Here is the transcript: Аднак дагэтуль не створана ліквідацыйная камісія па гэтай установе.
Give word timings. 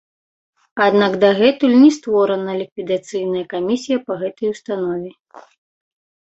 Аднак 0.85 1.13
дагэтуль 1.23 1.75
не 1.83 1.91
створана 1.99 2.51
ліквідацыйная 2.63 3.45
камісія 3.55 3.97
па 4.11 4.21
гэтай 4.25 4.47
установе. 4.57 5.09